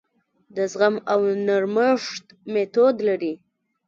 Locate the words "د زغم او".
0.55-1.19